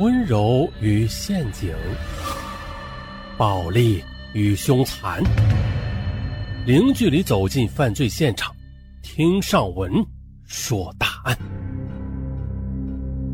[0.00, 1.72] 温柔与陷阱，
[3.38, 5.22] 暴力与凶残，
[6.66, 8.52] 零距离走进犯罪现场，
[9.04, 10.04] 听上文
[10.46, 11.38] 说大案。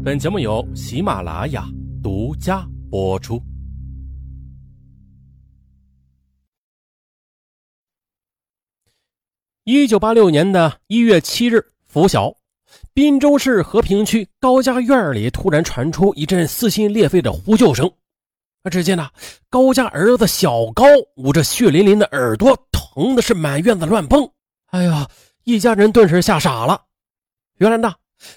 [0.04, 1.66] 本节目由喜马拉雅
[2.02, 3.42] 独家播出。
[9.64, 12.39] 一九八六年的一月七日拂晓。
[12.94, 17.90] 滨州市和平区高家院里突然传出一阵撕心裂肺的呼救声。
[18.62, 19.08] 啊，只见呢，
[19.48, 20.84] 高家儿子小高
[21.16, 24.28] 捂着血淋淋的耳朵，疼的是满院子乱蹦。
[24.66, 25.08] 哎呀，
[25.44, 26.82] 一家人顿时吓傻了。
[27.56, 27.92] 原来呢，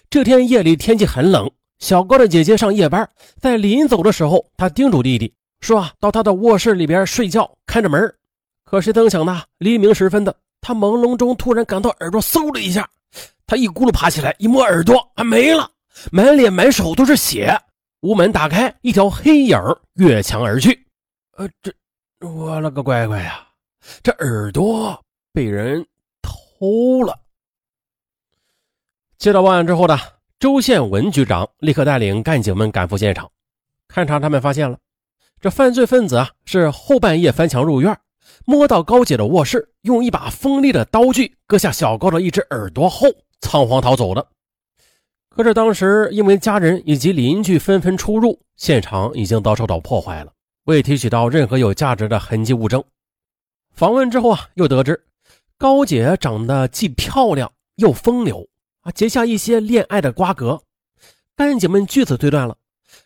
[0.09, 3.09] 这天夜里天气很冷，小高的姐姐上夜班，
[3.39, 8.13] 在临走的时候，她叮嘱弟弟说啊，到他的卧室里边睡觉，开着门。
[8.63, 12.89] 可谁曾想呢，黎明时分的，他朦胧中突然感到耳朵嗖的一下。
[13.45, 15.69] 他一咕噜爬起来，一摸耳朵，啊，没了，
[16.11, 17.59] 满脸满手都是血。
[18.01, 19.57] 屋门打开，一条黑影
[19.93, 20.87] 越墙而去。
[21.37, 21.73] 呃，这，
[22.27, 23.47] 我了个乖乖呀！
[24.01, 24.97] 这耳朵
[25.33, 25.85] 被人
[26.21, 27.17] 偷了。
[29.17, 29.97] 接到报案之后呢
[30.39, 33.29] 周宪文局长立刻带领干警们赶赴现场
[33.87, 34.77] 勘查，他们发现了
[35.39, 37.97] 这犯罪分子啊是后半夜翻墙入院，
[38.45, 43.07] 摸到高姐的卧室，用一把锋利的刀具割下小高的一只耳朵后。
[43.43, 44.25] 仓皇逃走了。
[45.29, 50.31] 可是当时因为家人以及邻居纷纷出入，现场已经遭受到破坏了，
[50.63, 52.83] 未提取到任何有价值的痕迹物证。
[53.73, 55.03] 访问之后啊，又得知
[55.57, 58.47] 高姐长得既漂亮又风流
[58.81, 60.61] 啊，结下一些恋爱的瓜葛。
[61.35, 62.55] 干警们据此推断了，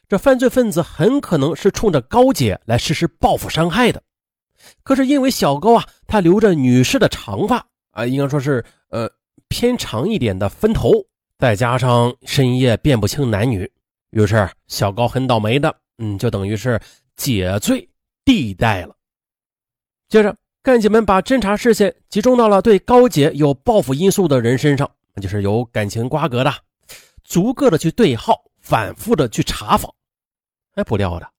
[0.07, 4.03] 这犯罪分子很可能是冲着高姐来实施报复伤害的。
[4.83, 9.09] 可是因为小高啊，他留着女士的长发啊，应该说是呃。
[9.47, 10.91] 偏长一点的分头，
[11.37, 13.71] 再加上深夜辨不清男女，
[14.11, 16.79] 于是小高很倒霉的，嗯，就等于是
[17.15, 17.89] 解罪
[18.25, 18.95] 地带了。
[20.09, 26.53] 接着，干警们把侦查视线集中到了对高姐有报复因素的人身上，那就是有感情瓜葛的，
[27.23, 29.93] 逐个的去对号，反复的去查访。
[30.73, 31.29] 哎，不料的，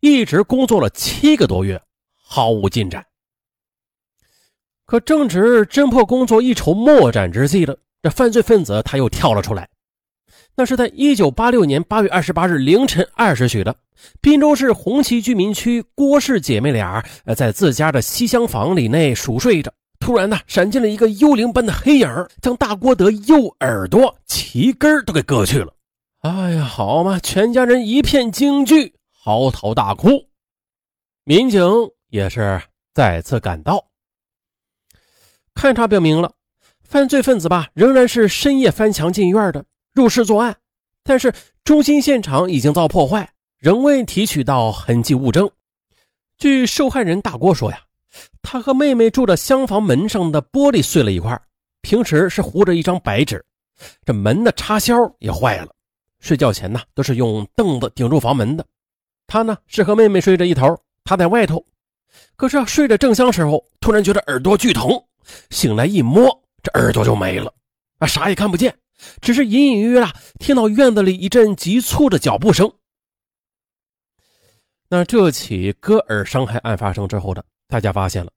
[0.00, 1.80] 一直工作了七个多月，
[2.16, 3.06] 毫无进展。
[4.86, 9.68] 可正值侦破工作一筹莫展之际了，这犯罪分子他又跳了出来。
[10.54, 13.74] 那是在一九八六年八月二十八日凌晨二时许的，
[14.20, 17.02] 滨州市红旗居民区郭氏姐妹俩
[17.34, 22.08] 在自家的西厢房里内熟睡着，突然呢，闪进了一个幽灵般的黑影，
[22.42, 25.72] 将大郭德右耳朵齐根都给割去了。
[26.20, 30.28] 哎呀，好嘛，全家人一片惊惧，嚎啕大哭。
[31.24, 31.62] 民警
[32.10, 32.60] 也是
[32.92, 33.91] 再次赶到。
[35.54, 36.32] 勘查表明了，
[36.82, 39.64] 犯罪分子吧仍然是深夜翻墙进院的，
[39.94, 40.56] 入室作案。
[41.04, 41.32] 但是
[41.64, 45.50] 中心现场已经遭破坏，仍未提取到痕迹物证。
[46.38, 47.78] 据受害人大郭说呀，
[48.42, 51.40] 他和妹妹住的厢房门上的玻璃碎了一块，
[51.80, 53.44] 平时是糊着一张白纸，
[54.04, 55.68] 这门的插销也坏了。
[56.20, 58.64] 睡觉前呢都是用凳子顶住房门的。
[59.26, 61.64] 他呢是和妹妹睡着一头，他在外头。
[62.36, 64.90] 可是睡得正香时候，突然觉得耳朵剧疼。
[65.50, 67.52] 醒来一摸，这耳朵就没了，
[67.98, 68.76] 啊，啥也看不见，
[69.20, 72.72] 只是隐隐约约啊听到院子里一阵急促的脚步声。
[74.88, 78.30] 那这起割耳伤害案发生之后的，大家发现了，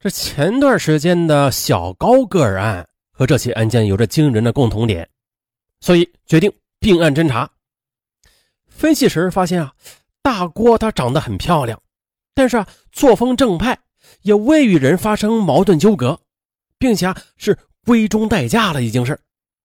[0.00, 5.08] 这前段时间的小高割耳案和这起案件有着惊人的共同点，
[5.80, 7.48] 所以决定并案侦查。
[8.66, 9.72] 分析时发现啊，
[10.22, 11.80] 大郭她长得很漂亮，
[12.34, 13.78] 但是啊作风正派。
[14.22, 16.18] 也未与人发生矛盾纠葛，
[16.78, 19.18] 并且是闺中待嫁了，已经是。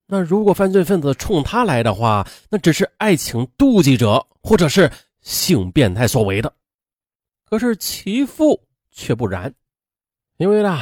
[0.07, 4.91] 那如果犯罪分子冲他来的话，那只是爱情妒忌者或者是
[5.21, 6.53] 性变态所为的。
[7.49, 8.61] 可是其父
[8.91, 9.51] 却不然，
[10.37, 10.79] 因为呢，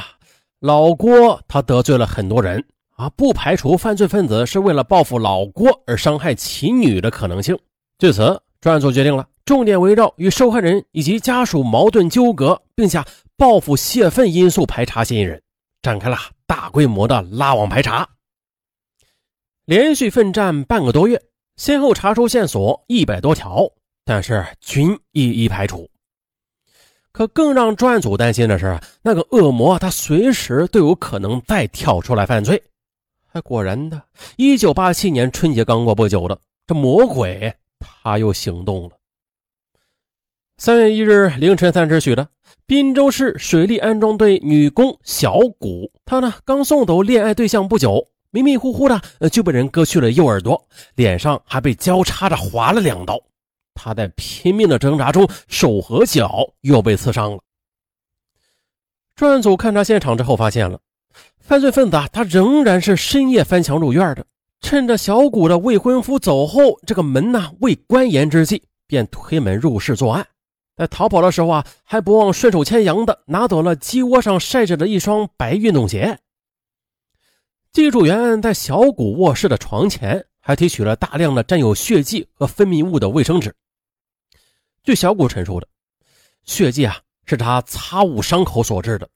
[0.60, 2.62] 老郭他得罪了很多人
[2.98, 7.58] 啊，不排除犯罪分子是为了报复老郭而伤害其女的可能性。
[7.98, 13.02] 据此，专案组决定了，重点围绕与受害人以及家属矛盾纠葛，并且。
[13.38, 15.42] 报复泄愤因素排查嫌疑人，
[15.82, 18.08] 展开了大规模的拉网排查。
[19.66, 21.22] 连续奋战半个多月，
[21.56, 23.70] 先后查出线索一百多条，
[24.06, 25.90] 但是均一一排除。
[27.12, 32.62] 可更让专案组担心的是，那个恶魔他随时都有可能再跳出来犯罪。
[33.32, 34.04] 哎果然的，
[34.36, 36.38] 一九八七年春节刚过不久的，
[36.68, 38.98] 这魔鬼他又行动了。
[40.58, 42.28] 三月一日凌晨三时许的。
[42.66, 50.66] 滨州市水利安装队女工小谷，她呢刚送走恋爱对象不久，迷迷糊糊的就被人割去了右耳朵，
[50.96, 53.20] 脸上还被交叉着划了两刀。
[53.74, 57.40] 他在拼命的挣扎中，手和脚又被刺伤了。
[59.16, 60.80] 专案组勘察现场之后，发现了
[61.40, 64.26] 犯罪分子啊，他仍然是深夜翻墙入院的。
[64.62, 70.26] 趁着小谷的未婚夫走后，这个门呢未关严之际，便推门入室作案。
[70.76, 76.20] 在逃跑的时候啊，还不忘顺手牵羊的拿走了鸡窝上晒着的一双白运动鞋。
[77.72, 83.56] 技术员在小谷卧室的床前还提取了大量的沾有血迹和分泌物的卫生纸。
[84.84, 85.68] 据小谷陈述的，
[86.44, 89.10] 血迹啊是他擦捂伤口所致的。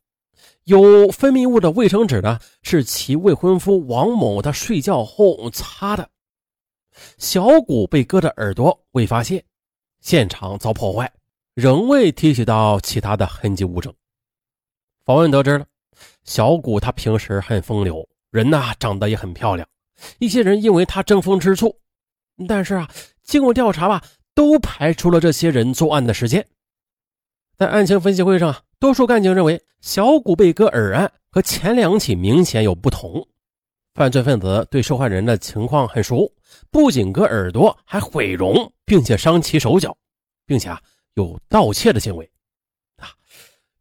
[0.64, 6.10] 有分泌物的卫生纸呢，是其未婚夫王某他睡觉后擦的。
[7.18, 9.44] 小谷被割的耳朵未发现，
[10.02, 11.12] 现场遭破坏，
[11.58, 13.92] 仍未提取到其他的痕迹物证。
[15.04, 15.66] 访问得知了，
[16.24, 19.68] 小谷他平时很风流，人呐长得也很漂亮，
[20.20, 21.76] 一些人因为他争风吃醋，
[22.48, 22.88] 但是啊，
[23.24, 24.04] 经过调查吧，
[24.36, 26.46] 都排除了这些人作案的时间。
[27.58, 28.62] 在案情分析会上啊。
[28.80, 33.28] 多数干警认为，小谷被割耳案和前两起明显有不同。
[33.96, 36.32] 犯罪分子对受害人的情况很熟，
[36.70, 39.98] 不仅割耳朵，还毁容，并且伤其手脚，
[40.46, 40.80] 并且啊
[41.18, 42.32] 有盗窃的行为。
[42.96, 43.10] 啊，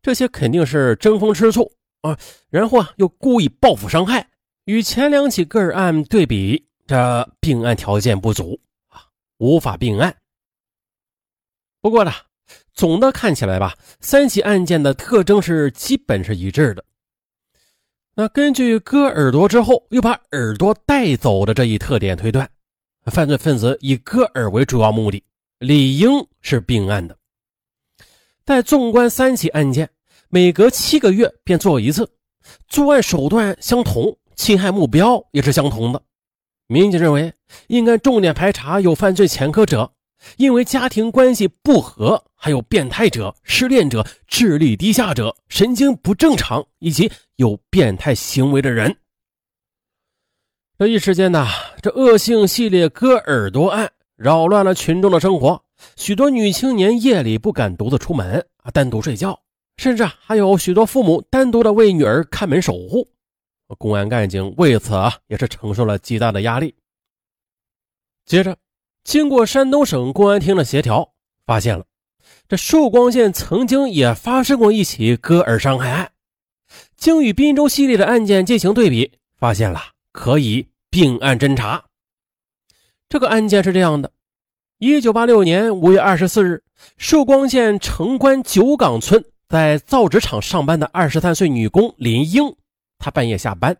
[0.03, 2.19] 这些肯定是争风吃醋啊，
[2.51, 4.29] 然后啊又故意报复伤害。
[4.65, 9.07] 与前两起割耳案对比，这并案条件不足啊，
[9.39, 10.17] 无法并案。
[11.81, 12.13] 不过呢。
[12.73, 16.85] 总的看起来吧，三起案件的特征是基本是一致的。
[18.15, 22.49] 那根据割耳朵之后又把耳朵带走的这一特点推断，
[23.07, 25.25] 犯罪分子以割耳为主要目的，
[25.59, 26.11] 理应
[26.43, 27.17] 是并案的。
[28.47, 29.91] 但纵观三起案件，
[30.31, 32.09] 每隔七个月便做一次，
[32.69, 36.01] 作案手段相同，侵害目标也是相同的。
[36.69, 37.35] 民警认为，
[37.67, 39.93] 应该重点排查有犯罪前科者。
[40.39, 48.97] 因为家庭关系不和，还有变态者、失恋者、智力低下者、神经不正常以及有变态行为的人。
[50.79, 51.47] 这一时间呢，
[51.83, 55.63] 这恶性系列割耳朵案扰乱了群众的生活，
[55.97, 59.41] 许多女青年夜里不敢独自出门啊，单独睡觉，
[59.77, 63.09] 甚至还有许多父母单独的为女儿看门守护。
[63.79, 66.75] 公安干警为此啊，也是承受了极大的压力。
[68.25, 68.57] 接着。
[69.05, 71.13] 经过山东省公安厅的协调，
[71.47, 71.87] 发现了
[72.49, 76.11] 这寿光县曾经也发生过一起割耳伤害案。
[76.97, 79.81] 经与滨州系列的案件进行对比，发现了
[80.11, 81.85] 可以并案侦查。
[83.09, 84.11] 这个案件是这样的：
[84.79, 86.63] 一九八六年五月二十四日，
[86.99, 92.55] 寿光县城关九岗村在造纸厂上班的二十三岁女工林英，
[92.99, 93.75] 她半夜下班，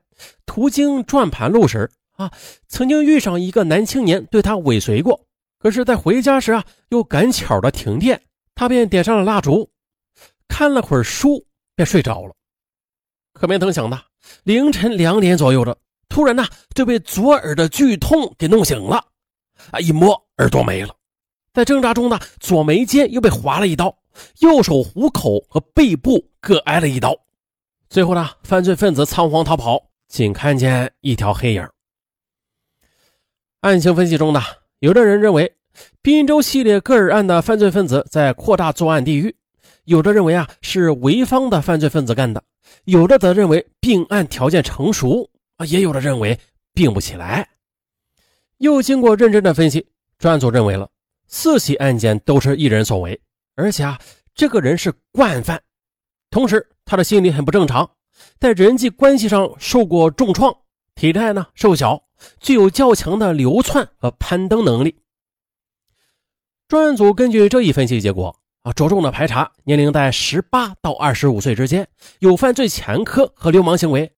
[0.47, 1.91] 途经转盘路时。
[2.13, 2.33] 啊，
[2.67, 5.21] 曾经遇上一个男青年对他尾随过，
[5.59, 8.19] 可是，在回家时啊，又赶巧的停电，
[8.55, 9.69] 他便点上了蜡烛，
[10.49, 11.45] 看了会儿书，
[11.75, 12.35] 便睡着了。
[13.35, 14.03] 可没曾想的，
[14.45, 15.77] 凌晨两点左右的，
[16.09, 18.97] 突然呢，就被左耳的剧痛给弄醒了。
[19.71, 20.95] 啊，一摸耳朵没了，
[21.53, 23.97] 在挣扎中呢，左眉间又被划了一刀，
[24.41, 27.17] 右手虎口和背部各挨了一刀。
[27.89, 31.67] 最后呢，犯罪分子仓皇逃跑，仅看见一条黑影。
[33.61, 34.41] 案情分析中呢，
[34.81, 35.57] 有的人认为
[36.03, 39.35] 滨州系列割耳案的犯罪分子在扩大作案地域，
[39.85, 42.43] 有的认为啊是潍坊的犯罪分子干的，
[42.85, 46.39] 有的则认为并案条件成熟啊，也有的认为
[46.75, 47.49] 并不起来。
[48.59, 49.87] 又经过认真的分析，
[50.19, 50.89] 专案组认为了
[51.27, 53.21] 四起案件都是一人所为，
[53.55, 53.99] 而且啊
[54.35, 55.63] 这个人是惯犯，
[56.31, 57.91] 同时他的心理很不正常，
[58.39, 60.55] 在人际关系上受过重创，
[60.95, 62.03] 体态呢瘦小。
[62.41, 64.97] 具有较强的流窜和攀登能力。
[66.67, 71.87] 专案组根据这一分析结果啊，着重的排查年龄在十八到二十五岁之间，
[72.21, 74.11] 有犯罪前科和流氓行为，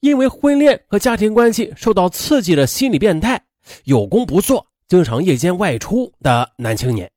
[0.00, 3.40] 因为婚恋和家庭关系受到刺激的心理变态，
[3.84, 7.10] 有功不做，经常夜间外出的男青年。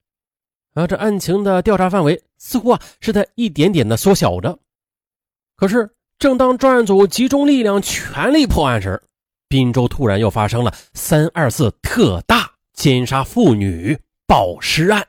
[0.74, 4.58] 啊，这案情的调查范围似乎啊是在一点点的缩小着。
[5.56, 9.02] 可是，正当专案组集中力量全力破案时，
[9.48, 13.98] 滨州突然又发生了三二四特大奸杀妇女
[14.28, 15.08] 暴尸案，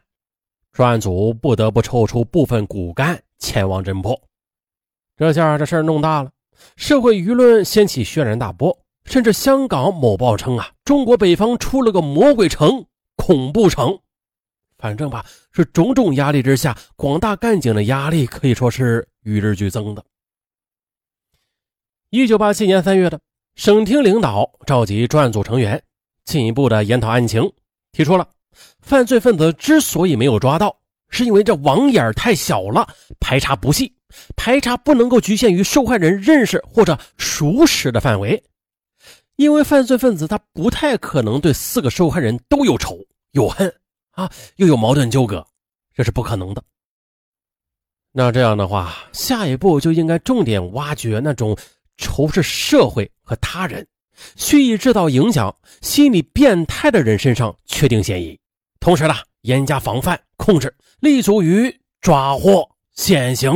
[0.72, 4.18] 专案组不得不抽出部分骨干前往侦破。
[5.16, 6.30] 这下这事儿弄大了，
[6.76, 12.84] 社会舆论掀起轩然大波，甚至香港某报称啊，中国北方出了个魔鬼城、
[13.16, 13.98] 恐怖城。
[14.76, 20.04] 反正吧，是种种压力之下，广大干警的压力可以说是与日俱增的。
[22.10, 23.18] 一九八七年三月的。
[23.56, 25.82] 省厅领导召集专案组成员，
[26.24, 27.52] 进一步的研讨案情，
[27.90, 28.28] 提出了
[28.80, 30.78] 犯罪分子之所以没有抓到，
[31.10, 32.86] 是因为这网眼太小了，
[33.18, 33.92] 排查不细，
[34.36, 38.40] 排查不能够局限于受害人认识或者熟识的范围。
[39.38, 42.98] 因为犯罪分子他不太可能对四个受害人都有仇
[43.30, 43.72] 有恨
[44.10, 45.46] 啊，又有矛盾纠葛，
[45.94, 46.62] 这是不可能的。
[48.10, 51.56] 那这样的话，下一步就应该重点挖掘那种
[51.96, 53.86] 仇视社会和他人、
[54.34, 58.36] 蓄意制造影响、心理变态的人身上确定嫌疑，
[58.80, 63.54] 同时呢，严加防范控制，立足于抓获现行。